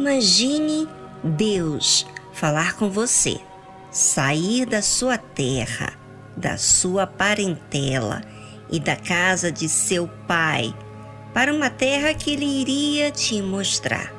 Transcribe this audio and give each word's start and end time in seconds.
Imagine 0.00 0.88
Deus 1.22 2.06
falar 2.32 2.74
com 2.76 2.88
você, 2.88 3.38
sair 3.90 4.64
da 4.64 4.80
sua 4.80 5.18
terra, 5.18 5.92
da 6.34 6.56
sua 6.56 7.06
parentela 7.06 8.22
e 8.70 8.80
da 8.80 8.96
casa 8.96 9.52
de 9.52 9.68
seu 9.68 10.08
pai 10.26 10.74
para 11.34 11.52
uma 11.52 11.68
terra 11.68 12.14
que 12.14 12.30
ele 12.30 12.46
iria 12.46 13.10
te 13.10 13.42
mostrar. 13.42 14.10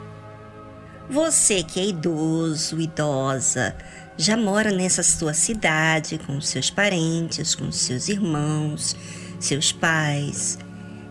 Você 1.10 1.64
que 1.64 1.80
é 1.80 1.88
idoso, 1.88 2.80
idosa, 2.80 3.76
já 4.16 4.38
mora 4.38 4.72
nessa 4.72 5.02
sua 5.02 5.34
cidade 5.34 6.20
com 6.20 6.40
seus 6.40 6.70
parentes, 6.70 7.56
com 7.56 7.72
seus 7.72 8.08
irmãos, 8.08 8.96
seus 9.40 9.72
pais, 9.72 10.60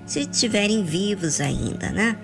se 0.07 0.21
estiverem 0.21 0.85
vivos 0.85 1.41
ainda, 1.41 1.91
né? 1.91 2.17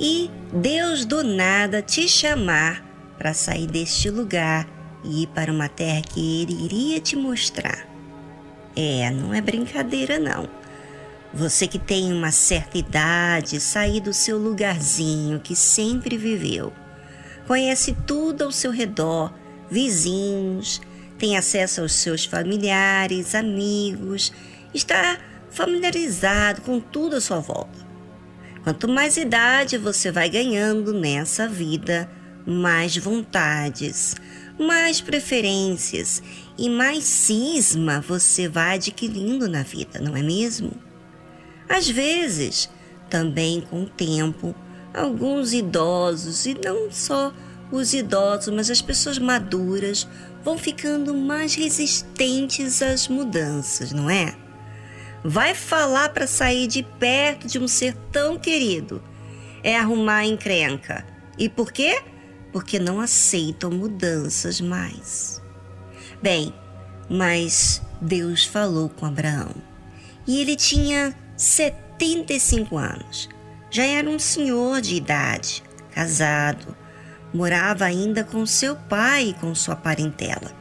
E 0.00 0.30
Deus 0.50 1.04
do 1.04 1.22
nada 1.22 1.82
te 1.82 2.08
chamar 2.08 2.82
para 3.18 3.34
sair 3.34 3.66
deste 3.66 4.08
lugar 4.08 4.66
e 5.04 5.24
ir 5.24 5.26
para 5.26 5.52
uma 5.52 5.68
terra 5.68 6.00
que 6.00 6.42
Ele 6.42 6.64
iria 6.64 6.98
te 6.98 7.14
mostrar. 7.16 7.86
É, 8.74 9.10
não 9.10 9.34
é 9.34 9.42
brincadeira 9.42 10.18
não. 10.18 10.48
Você 11.34 11.66
que 11.68 11.78
tem 11.78 12.12
uma 12.14 12.30
certa 12.30 12.78
idade, 12.78 13.60
sair 13.60 14.00
do 14.00 14.14
seu 14.14 14.38
lugarzinho 14.38 15.38
que 15.38 15.54
sempre 15.54 16.16
viveu, 16.16 16.72
conhece 17.46 17.94
tudo 18.06 18.44
ao 18.44 18.50
seu 18.50 18.70
redor, 18.70 19.32
vizinhos, 19.70 20.80
tem 21.18 21.36
acesso 21.36 21.82
aos 21.82 21.92
seus 21.92 22.24
familiares, 22.24 23.34
amigos, 23.34 24.32
está 24.72 25.18
familiarizado 25.50 26.62
com 26.62 26.80
tudo 26.80 27.16
à 27.16 27.20
sua 27.20 27.38
volta. 27.38 27.89
Quanto 28.62 28.88
mais 28.88 29.16
idade 29.16 29.78
você 29.78 30.12
vai 30.12 30.28
ganhando 30.28 30.92
nessa 30.92 31.48
vida, 31.48 32.10
mais 32.46 32.96
vontades, 32.96 34.14
mais 34.58 35.00
preferências 35.00 36.22
e 36.58 36.68
mais 36.68 37.04
cisma 37.04 38.00
você 38.00 38.48
vai 38.48 38.74
adquirindo 38.74 39.48
na 39.48 39.62
vida, 39.62 39.98
não 39.98 40.14
é 40.14 40.22
mesmo? 40.22 40.72
Às 41.68 41.88
vezes, 41.88 42.68
também 43.08 43.62
com 43.62 43.84
o 43.84 43.88
tempo, 43.88 44.54
alguns 44.92 45.54
idosos, 45.54 46.44
e 46.44 46.54
não 46.54 46.90
só 46.90 47.32
os 47.72 47.94
idosos, 47.94 48.52
mas 48.52 48.70
as 48.70 48.82
pessoas 48.82 49.18
maduras, 49.18 50.06
vão 50.44 50.58
ficando 50.58 51.14
mais 51.14 51.54
resistentes 51.54 52.82
às 52.82 53.08
mudanças, 53.08 53.92
não 53.92 54.10
é? 54.10 54.34
Vai 55.24 55.54
falar 55.54 56.10
para 56.10 56.26
sair 56.26 56.66
de 56.66 56.82
perto 56.82 57.46
de 57.46 57.58
um 57.58 57.68
ser 57.68 57.94
tão 58.10 58.38
querido. 58.38 59.02
É 59.62 59.76
arrumar 59.76 60.24
encrenca. 60.24 61.04
E 61.36 61.48
por 61.48 61.72
quê? 61.72 62.02
Porque 62.52 62.78
não 62.78 63.00
aceitam 63.00 63.70
mudanças 63.70 64.60
mais. 64.60 65.40
Bem, 66.22 66.54
mas 67.08 67.82
Deus 68.00 68.44
falou 68.44 68.88
com 68.88 69.06
Abraão. 69.06 69.54
E 70.26 70.40
ele 70.40 70.56
tinha 70.56 71.14
75 71.36 72.76
anos. 72.76 73.28
Já 73.70 73.84
era 73.84 74.08
um 74.08 74.18
senhor 74.18 74.80
de 74.80 74.96
idade, 74.96 75.62
casado, 75.92 76.76
morava 77.32 77.84
ainda 77.84 78.24
com 78.24 78.44
seu 78.44 78.74
pai 78.74 79.28
e 79.28 79.34
com 79.34 79.54
sua 79.54 79.76
parentela. 79.76 80.52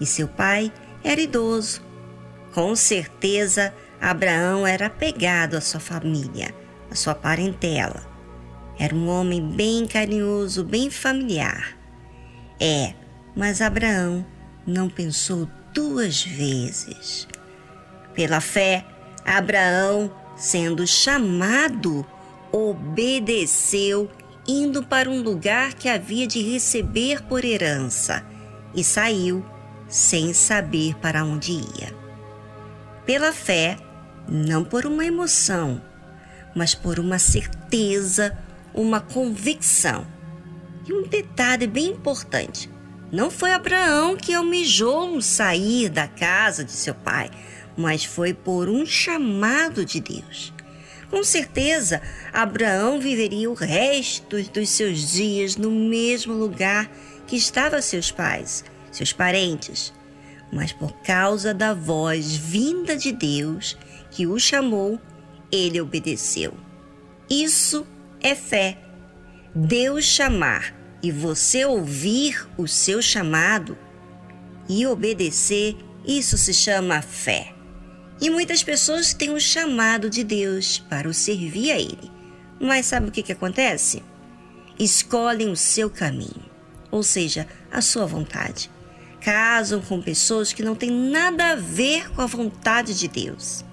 E 0.00 0.06
seu 0.06 0.28
pai 0.28 0.72
era 1.02 1.20
idoso. 1.20 1.80
Com 2.52 2.76
certeza, 2.76 3.72
Abraão 4.02 4.66
era 4.66 4.86
apegado 4.86 5.54
à 5.56 5.60
sua 5.60 5.78
família, 5.78 6.52
à 6.90 6.94
sua 6.96 7.14
parentela. 7.14 8.02
Era 8.76 8.92
um 8.92 9.08
homem 9.08 9.40
bem 9.40 9.86
carinhoso, 9.86 10.64
bem 10.64 10.90
familiar. 10.90 11.78
É, 12.60 12.94
mas 13.36 13.62
Abraão 13.62 14.26
não 14.66 14.88
pensou 14.88 15.48
duas 15.72 16.24
vezes. 16.24 17.28
Pela 18.12 18.40
fé, 18.40 18.84
Abraão, 19.24 20.12
sendo 20.34 20.84
chamado, 20.84 22.04
obedeceu, 22.50 24.10
indo 24.48 24.82
para 24.82 25.08
um 25.08 25.22
lugar 25.22 25.74
que 25.74 25.88
havia 25.88 26.26
de 26.26 26.42
receber 26.42 27.22
por 27.22 27.44
herança, 27.44 28.26
e 28.74 28.82
saiu 28.82 29.46
sem 29.86 30.34
saber 30.34 30.96
para 30.96 31.24
onde 31.24 31.52
ia. 31.52 31.94
Pela 33.06 33.32
fé, 33.32 33.76
não 34.28 34.64
por 34.64 34.86
uma 34.86 35.04
emoção, 35.04 35.82
mas 36.54 36.74
por 36.74 36.98
uma 36.98 37.18
certeza, 37.18 38.36
uma 38.74 39.00
convicção. 39.00 40.06
E 40.86 40.92
um 40.92 41.02
detalhe 41.02 41.66
bem 41.66 41.88
importante: 41.88 42.70
não 43.10 43.30
foi 43.30 43.52
Abraão 43.52 44.16
que 44.16 44.34
almejou 44.34 45.20
sair 45.20 45.88
da 45.88 46.08
casa 46.08 46.64
de 46.64 46.72
seu 46.72 46.94
pai, 46.94 47.30
mas 47.76 48.04
foi 48.04 48.32
por 48.32 48.68
um 48.68 48.84
chamado 48.86 49.84
de 49.84 50.00
Deus. 50.00 50.52
Com 51.10 51.22
certeza, 51.22 52.00
Abraão 52.32 52.98
viveria 52.98 53.50
o 53.50 53.54
resto 53.54 54.42
dos 54.44 54.70
seus 54.70 55.12
dias 55.12 55.56
no 55.56 55.70
mesmo 55.70 56.32
lugar 56.32 56.90
que 57.26 57.36
estavam 57.36 57.82
seus 57.82 58.10
pais, 58.10 58.64
seus 58.90 59.12
parentes. 59.12 59.92
Mas 60.50 60.72
por 60.72 60.92
causa 61.02 61.52
da 61.52 61.74
voz 61.74 62.34
vinda 62.34 62.96
de 62.96 63.12
Deus 63.12 63.76
que 64.12 64.26
o 64.26 64.38
chamou, 64.38 65.00
ele 65.50 65.80
obedeceu. 65.80 66.54
Isso 67.28 67.86
é 68.20 68.34
fé. 68.34 68.78
Deus 69.54 70.04
chamar 70.04 70.74
e 71.02 71.10
você 71.10 71.64
ouvir 71.64 72.46
o 72.56 72.68
seu 72.68 73.02
chamado 73.02 73.76
e 74.68 74.86
obedecer, 74.86 75.76
isso 76.06 76.38
se 76.38 76.54
chama 76.54 77.02
fé. 77.02 77.52
E 78.20 78.30
muitas 78.30 78.62
pessoas 78.62 79.12
têm 79.12 79.30
o 79.30 79.34
um 79.34 79.40
chamado 79.40 80.08
de 80.08 80.22
Deus 80.22 80.78
para 80.78 81.08
o 81.08 81.14
servir 81.14 81.72
a 81.72 81.78
Ele. 81.78 82.10
Mas 82.60 82.86
sabe 82.86 83.08
o 83.08 83.10
que, 83.10 83.22
que 83.22 83.32
acontece? 83.32 84.02
Escolhem 84.78 85.50
o 85.50 85.56
seu 85.56 85.90
caminho, 85.90 86.44
ou 86.90 87.02
seja, 87.02 87.48
a 87.70 87.80
sua 87.80 88.06
vontade. 88.06 88.70
Casam 89.20 89.80
com 89.80 90.00
pessoas 90.00 90.52
que 90.52 90.62
não 90.62 90.74
têm 90.74 90.90
nada 90.90 91.52
a 91.52 91.56
ver 91.56 92.10
com 92.10 92.22
a 92.22 92.26
vontade 92.26 92.96
de 92.96 93.08
Deus. 93.08 93.64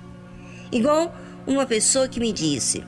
Igual 0.72 1.16
uma 1.48 1.66
pessoa 1.66 2.08
que 2.08 2.20
me 2.20 2.32
disse: 2.32 2.84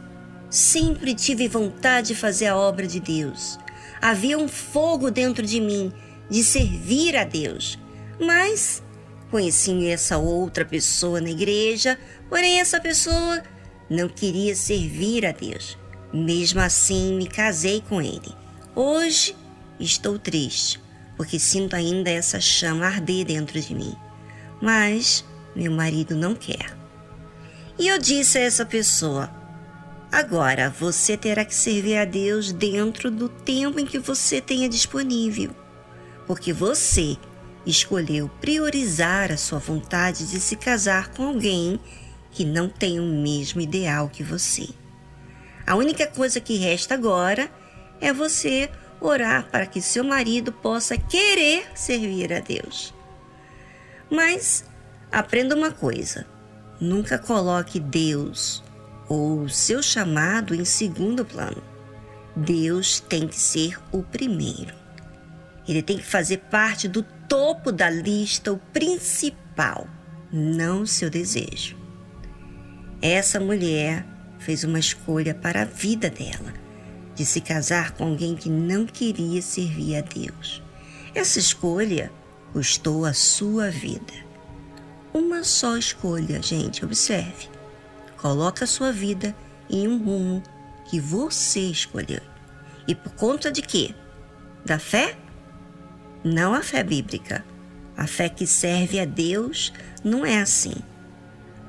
Sempre 0.50 1.14
tive 1.16 1.48
vontade 1.48 2.10
de 2.10 2.16
fazer 2.16 2.48
a 2.48 2.58
obra 2.58 2.88
de 2.88 3.00
Deus. 3.00 3.60
Havia 4.02 4.38
um 4.38 4.48
fogo 4.48 5.12
dentro 5.12 5.46
de 5.46 5.60
mim 5.60 5.92
de 6.30 6.44
servir 6.44 7.16
a 7.16 7.24
Deus. 7.24 7.78
Mas 8.20 8.84
Conheci 9.32 9.88
essa 9.88 10.18
outra 10.18 10.66
pessoa 10.66 11.22
na 11.22 11.30
igreja, 11.30 11.98
porém 12.28 12.60
essa 12.60 12.82
pessoa 12.82 13.42
não 13.90 14.10
queria 14.10 14.54
servir 14.54 15.26
a 15.26 15.32
Deus. 15.32 15.78
Mesmo 16.14 16.60
assim, 16.60 17.16
me 17.16 17.26
casei 17.26 17.82
com 17.88 18.02
ele. 18.02 18.36
Hoje 18.76 19.34
estou 19.80 20.20
triste, 20.20 20.82
porque 21.16 21.40
sinto 21.40 21.78
ainda 21.78 22.10
essa 22.10 22.42
chama 22.42 22.86
arder 22.86 23.26
dentro 23.26 23.60
de 23.62 23.74
mim. 23.74 23.96
Mas 24.62 25.24
meu 25.56 25.72
marido 25.72 26.14
não 26.14 26.36
quer. 26.36 26.81
E 27.78 27.88
eu 27.88 27.98
disse 27.98 28.38
a 28.38 28.42
essa 28.42 28.66
pessoa: 28.66 29.30
agora 30.12 30.70
você 30.70 31.18
terá 31.18 31.46
que 31.46 31.56
servir 31.56 31.98
a 31.98 32.06
Deus 32.06 32.52
dentro 32.52 33.10
do 33.10 33.30
tempo 33.30 33.80
em 33.80 33.86
que 33.86 34.00
você 34.00 34.42
tenha 34.42 34.70
disponível, 34.70 35.56
porque 36.28 36.52
você 36.52 37.18
escolheu 37.66 38.30
priorizar 38.40 39.32
a 39.32 39.38
sua 39.38 39.60
vontade 39.60 40.30
de 40.30 40.40
se 40.40 40.56
casar 40.56 41.10
com 41.10 41.24
alguém 41.24 41.80
que 42.32 42.46
não 42.46 42.70
tem 42.70 43.00
o 43.00 43.06
mesmo 43.06 43.62
ideal 43.62 44.10
que 44.10 44.24
você. 44.24 44.68
A 45.66 45.76
única 45.76 46.08
coisa 46.08 46.40
que 46.40 46.58
resta 46.58 46.94
agora 46.96 47.52
é 48.00 48.12
você 48.12 48.70
orar 49.00 49.50
para 49.50 49.66
que 49.66 49.82
seu 49.82 50.04
marido 50.04 50.52
possa 50.52 50.98
querer 50.98 51.66
servir 51.76 52.34
a 52.34 52.40
Deus. 52.40 52.94
Mas 54.10 54.66
aprenda 55.12 55.56
uma 55.56 55.72
coisa: 55.72 56.26
nunca 56.82 57.20
coloque 57.20 57.80
Deus 57.80 58.64
ou 59.08 59.48
seu 59.48 59.84
chamado 59.84 60.56
em 60.56 60.66
segundo 60.66 61.24
plano. 61.24 61.62
Deus 62.36 63.00
tem 63.00 63.28
que 63.28 63.40
ser 63.40 63.78
o 63.92 64.02
primeiro. 64.02 64.74
Ele 65.68 65.84
tem 65.84 65.98
que 65.98 66.06
fazer 66.06 66.38
parte 66.38 66.88
do 66.88 67.04
topo 67.30 67.72
da 67.72 67.90
lista, 67.90 68.52
o 68.52 68.58
principal, 68.58 69.88
não 70.32 70.86
seu 70.86 71.10
desejo. 71.10 71.78
Essa 73.02 73.40
mulher 73.40 74.06
fez 74.40 74.64
uma 74.64 74.80
escolha 74.80 75.36
para 75.36 75.62
a 75.62 75.66
vida 75.66 76.10
dela, 76.10 76.54
de 77.14 77.26
se 77.26 77.42
casar 77.42 77.92
com 77.92 78.06
alguém 78.06 78.36
que 78.36 78.50
não 78.50 78.86
queria 78.86 79.42
servir 79.42 79.98
a 79.98 80.02
Deus. 80.02 80.64
Essa 81.14 81.38
escolha 81.38 82.12
custou 82.54 83.06
a 83.06 83.14
sua 83.14 83.70
vida. 83.70 84.31
Uma 85.14 85.44
só 85.44 85.78
escolha, 85.78 86.42
gente, 86.42 86.86
observe. 86.86 87.50
Coloca 88.18 88.64
a 88.64 88.68
sua 88.68 88.92
vida 88.92 89.36
em 89.70 89.88
um 89.88 89.98
rumo 89.98 90.44
que 90.90 91.00
você 91.00 91.60
escolheu. 91.60 92.22
E 92.88 92.96
por 92.96 93.14
conta 93.14 93.52
de 93.52 93.62
quê? 93.62 93.94
Da 94.66 94.80
fé? 94.80 95.18
Não 96.24 96.54
a 96.54 96.62
fé 96.62 96.84
bíblica. 96.84 97.44
A 97.98 98.08
fé 98.08 98.30
que 98.30 98.48
serve 98.48 99.00
a 99.00 99.06
Deus 99.06 99.74
não 100.04 100.26
é 100.26 100.42
assim, 100.42 100.74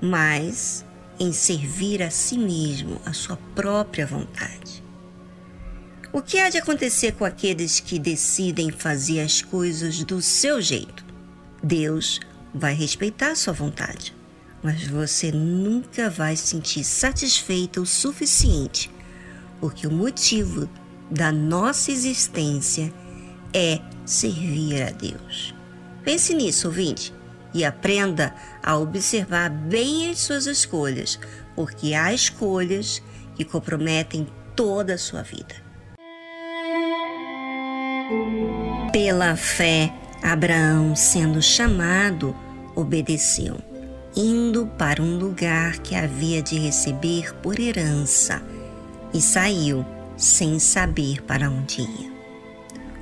mas 0.01 0.85
em 1.19 1.33
servir 1.33 2.03
a 2.03 2.11
si 2.11 2.39
mesmo, 2.39 3.01
a 3.05 3.13
sua 3.13 3.37
própria 3.55 4.07
vontade. 4.07 4.83
O 6.13 6.21
que 6.21 6.39
há 6.39 6.51
de 6.51 6.59
acontecer 6.59 7.13
com 7.13 7.25
aqueles 7.25 7.81
que 7.81 7.99
decidem 7.99 8.71
fazer 8.71 9.21
as 9.21 9.41
coisas 9.41 10.05
do 10.05 10.21
seu 10.21 10.61
jeito? 10.61 11.05
Deus 11.63 12.21
vai 12.55 12.75
respeitar 12.75 13.35
sua 13.35 13.53
vontade, 13.53 14.15
mas 14.63 14.87
você 14.87 15.33
nunca 15.33 16.11
vai 16.11 16.37
se 16.37 16.49
sentir 16.49 16.85
satisfeita 16.85 17.81
o 17.81 17.87
suficiente, 17.87 18.91
porque 19.61 19.87
o 19.87 19.91
motivo 19.91 20.69
da 21.11 21.33
nossa 21.33 21.91
existência 21.91 22.93
é 23.53 23.81
servir 24.05 24.83
a 24.83 24.91
Deus. 24.91 25.55
Pense 26.05 26.35
nisso, 26.35 26.69
ouvinte, 26.69 27.13
e 27.55 27.65
aprenda 27.65 28.35
a 28.63 28.77
observar 28.77 29.51
bem 29.51 30.11
as 30.11 30.21
suas 30.21 30.47
escolhas, 30.47 31.19
porque 31.55 31.95
há 31.95 32.13
escolhas 32.13 33.03
que 33.35 33.45
comprometem 33.45 34.27
toda 34.57 34.95
a 34.95 34.99
sua 34.99 35.23
vida. 35.23 35.55
Pela 38.93 39.37
fé, 39.37 39.93
Abraão, 40.23 40.95
sendo 40.95 41.43
chamado, 41.43 42.35
obedeceu, 42.77 43.57
indo 44.17 44.67
para 44.79 45.03
um 45.03 45.19
lugar 45.19 45.79
que 45.79 45.95
havia 45.95 46.41
de 46.41 46.59
receber 46.59 47.35
por 47.43 47.59
herança, 47.59 48.41
e 49.13 49.21
saiu 49.21 49.85
sem 50.17 50.59
saber 50.59 51.23
para 51.23 51.51
onde 51.51 51.83
ia. 51.83 52.13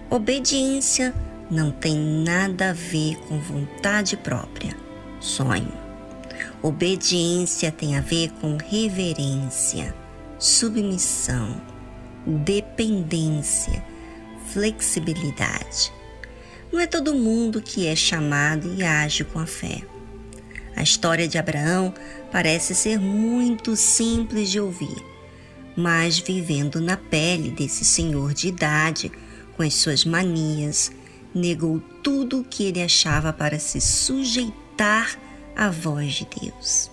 Obediência 0.09 1.15
não 1.51 1.71
tem 1.71 1.97
nada 1.97 2.71
a 2.71 2.73
ver 2.73 3.17
com 3.29 3.39
vontade 3.39 4.17
própria, 4.17 4.75
sonho. 5.21 5.73
Obediência 6.63 7.71
tem 7.71 7.97
a 7.97 8.01
ver 8.01 8.31
com 8.41 8.57
reverência, 8.57 9.95
submissão, 10.39 11.61
dependência, 12.27 13.85
flexibilidade. 14.47 15.93
Não 16.73 16.79
é 16.79 16.87
todo 16.87 17.15
mundo 17.15 17.61
que 17.61 17.87
é 17.87 17.97
chamado 17.97 18.73
e 18.75 18.83
age 18.83 19.25
com 19.25 19.39
a 19.39 19.47
fé. 19.47 19.83
A 20.77 20.83
história 20.83 21.27
de 21.27 21.37
Abraão 21.37 21.93
parece 22.31 22.75
ser 22.75 22.99
muito 22.99 23.75
simples 23.75 24.51
de 24.51 24.61
ouvir, 24.61 25.05
mas 25.77 26.19
vivendo 26.19 26.81
na 26.81 26.97
pele 26.97 27.51
desse 27.51 27.85
senhor 27.85 28.33
de 28.33 28.49
idade, 28.49 29.11
com 29.57 29.65
as 29.65 29.75
suas 29.75 30.05
manias, 30.05 30.93
negou 31.35 31.81
tudo 32.03 32.41
o 32.41 32.45
que 32.45 32.65
ele 32.65 32.83
achava 32.83 33.33
para 33.33 33.59
se 33.59 33.81
sujeitar 33.81 35.19
à 35.57 35.71
voz 35.71 36.15
de 36.15 36.29
Deus. 36.41 36.91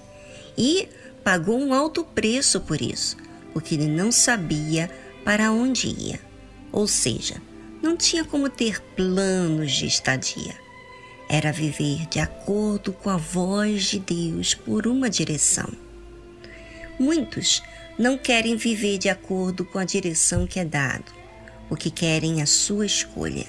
E 0.57 0.89
pagou 1.23 1.59
um 1.59 1.73
alto 1.73 2.03
preço 2.03 2.59
por 2.61 2.81
isso, 2.81 3.15
porque 3.53 3.75
ele 3.75 3.87
não 3.87 4.11
sabia 4.11 4.89
para 5.23 5.51
onde 5.51 5.87
ia. 5.87 6.19
Ou 6.71 6.87
seja, 6.87 7.41
não 7.87 7.95
tinha 7.95 8.25
como 8.25 8.49
ter 8.49 8.81
planos 8.97 9.71
de 9.71 9.85
estadia. 9.85 10.53
Era 11.29 11.53
viver 11.53 12.05
de 12.07 12.19
acordo 12.19 12.91
com 12.91 13.09
a 13.09 13.15
voz 13.15 13.85
de 13.85 13.99
Deus 13.99 14.53
por 14.53 14.85
uma 14.85 15.09
direção. 15.09 15.69
Muitos 16.99 17.63
não 17.97 18.17
querem 18.17 18.57
viver 18.57 18.97
de 18.97 19.07
acordo 19.07 19.63
com 19.63 19.79
a 19.79 19.85
direção 19.85 20.45
que 20.45 20.59
é 20.59 20.65
dado 20.65 21.15
o 21.69 21.77
que 21.77 21.89
querem 21.89 22.41
a 22.41 22.45
sua 22.45 22.85
escolha, 22.85 23.45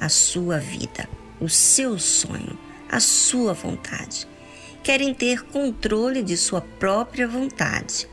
a 0.00 0.08
sua 0.08 0.58
vida, 0.58 1.06
o 1.38 1.48
seu 1.48 1.98
sonho, 1.98 2.58
a 2.88 2.98
sua 2.98 3.52
vontade. 3.52 4.26
Querem 4.82 5.12
ter 5.12 5.44
controle 5.44 6.22
de 6.22 6.38
sua 6.38 6.62
própria 6.62 7.28
vontade 7.28 8.08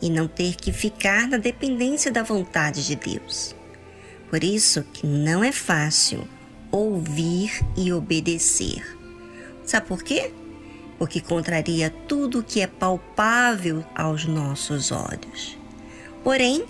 e 0.00 0.08
não 0.08 0.28
ter 0.28 0.54
que 0.54 0.72
ficar 0.72 1.26
na 1.26 1.38
dependência 1.38 2.12
da 2.12 2.22
vontade 2.22 2.86
de 2.86 2.94
Deus. 2.94 3.52
Por 4.32 4.42
isso 4.42 4.82
que 4.94 5.06
não 5.06 5.44
é 5.44 5.52
fácil 5.52 6.26
ouvir 6.70 7.62
e 7.76 7.92
obedecer. 7.92 8.82
Sabe 9.62 9.86
por 9.86 10.02
quê? 10.02 10.32
Porque 10.98 11.20
contraria 11.20 11.90
tudo 12.08 12.42
que 12.42 12.62
é 12.62 12.66
palpável 12.66 13.84
aos 13.94 14.24
nossos 14.24 14.90
olhos. 14.90 15.58
Porém, 16.24 16.64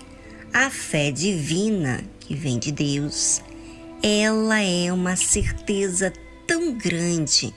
a 0.53 0.69
fé 0.69 1.09
divina 1.09 2.03
que 2.19 2.35
vem 2.35 2.59
de 2.59 2.69
Deus, 2.69 3.41
ela 4.03 4.59
é 4.59 4.91
uma 4.91 5.15
certeza 5.15 6.11
tão 6.45 6.73
grande 6.73 7.55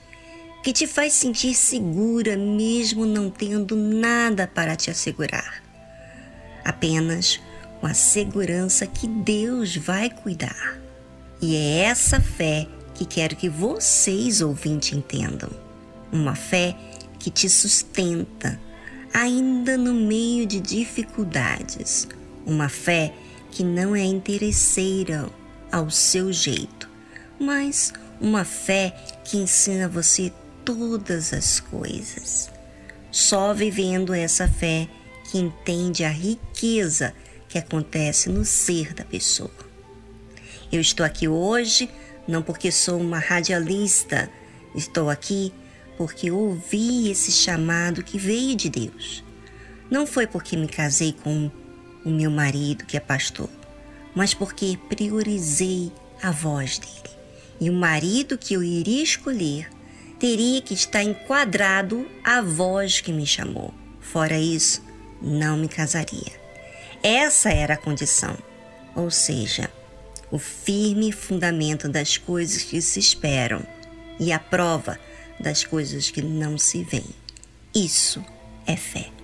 que 0.63 0.71
te 0.71 0.87
faz 0.87 1.11
sentir 1.11 1.53
segura 1.53 2.37
mesmo 2.37 3.05
não 3.05 3.29
tendo 3.29 3.75
nada 3.75 4.47
para 4.47 4.73
te 4.73 4.89
assegurar. 4.89 5.61
Apenas 6.63 7.41
com 7.79 7.87
a 7.87 7.93
segurança 7.93 8.85
que 8.85 9.07
Deus 9.07 9.75
vai 9.75 10.09
cuidar. 10.09 10.79
E 11.41 11.55
é 11.55 11.79
essa 11.79 12.19
fé 12.19 12.67
que 12.93 13.05
quero 13.05 13.35
que 13.35 13.47
vocês 13.47 14.41
ouvintes 14.41 14.97
entendam. 14.97 15.49
Uma 16.11 16.35
fé 16.35 16.75
que 17.19 17.29
te 17.29 17.49
sustenta, 17.49 18.59
ainda 19.13 19.77
no 19.77 19.93
meio 19.93 20.45
de 20.45 20.59
dificuldades, 20.59 22.07
uma 22.45 22.69
fé 22.69 23.13
que 23.51 23.63
não 23.63 23.95
é 23.95 24.03
interesseira 24.03 25.29
ao 25.71 25.89
seu 25.89 26.31
jeito, 26.31 26.89
mas 27.39 27.93
uma 28.19 28.43
fé 28.43 28.95
que 29.23 29.37
ensina 29.37 29.87
você 29.87 30.31
todas 30.65 31.33
as 31.33 31.59
coisas. 31.59 32.49
Só 33.11 33.53
vivendo 33.53 34.13
essa 34.13 34.47
fé 34.47 34.87
que 35.29 35.37
entende 35.37 36.03
a 36.03 36.09
riqueza 36.09 37.13
que 37.47 37.57
acontece 37.57 38.29
no 38.29 38.43
ser 38.43 38.93
da 38.93 39.03
pessoa. 39.03 39.51
Eu 40.71 40.81
estou 40.81 41.05
aqui 41.05 41.27
hoje 41.27 41.89
não 42.27 42.41
porque 42.43 42.71
sou 42.71 42.99
uma 42.99 43.19
radialista, 43.19 44.29
estou 44.75 45.09
aqui 45.09 45.53
porque 45.97 46.29
ouvi 46.29 47.09
esse 47.09 47.31
chamado 47.31 48.03
que 48.03 48.19
veio 48.19 48.55
de 48.55 48.69
Deus. 48.69 49.23
Não 49.89 50.05
foi 50.05 50.27
porque 50.27 50.57
me 50.57 50.67
casei 50.67 51.13
com 51.13 51.49
o 52.05 52.09
meu 52.09 52.29
marido, 52.29 52.85
que 52.85 52.97
é 52.97 52.99
pastor, 52.99 53.49
mas 54.13 54.33
porque 54.33 54.77
priorizei 54.89 55.91
a 56.21 56.31
voz 56.31 56.77
dele. 56.77 57.15
E 57.59 57.69
o 57.69 57.73
marido 57.73 58.37
que 58.37 58.53
eu 58.53 58.61
iria 58.61 59.01
escolher 59.01 59.69
teria 60.19 60.61
que 60.61 60.73
estar 60.73 61.01
enquadrado 61.01 62.07
à 62.23 62.41
voz 62.41 62.99
que 62.99 63.13
me 63.13 63.25
chamou. 63.25 63.73
Fora 64.01 64.37
isso, 64.37 64.83
não 65.21 65.57
me 65.57 65.67
casaria. 65.67 66.46
Essa 67.03 67.49
era 67.49 67.75
a 67.75 67.77
condição, 67.77 68.37
ou 68.95 69.09
seja, 69.11 69.69
o 70.31 70.37
firme 70.37 71.11
fundamento 71.11 71.87
das 71.87 72.17
coisas 72.17 72.63
que 72.63 72.81
se 72.81 72.99
esperam 72.99 73.61
e 74.19 74.31
a 74.31 74.39
prova 74.39 74.99
das 75.39 75.63
coisas 75.63 76.09
que 76.09 76.21
não 76.21 76.57
se 76.57 76.83
veem. 76.83 77.15
Isso 77.73 78.23
é 78.65 78.75
fé. 78.75 79.16